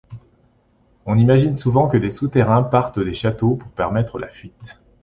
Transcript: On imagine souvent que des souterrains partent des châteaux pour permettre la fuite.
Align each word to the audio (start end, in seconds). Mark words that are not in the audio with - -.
On 1.05 1.19
imagine 1.19 1.55
souvent 1.55 1.87
que 1.87 1.95
des 1.97 2.09
souterrains 2.09 2.63
partent 2.63 2.97
des 2.97 3.13
châteaux 3.13 3.55
pour 3.57 3.69
permettre 3.69 4.17
la 4.17 4.29
fuite. 4.29 4.81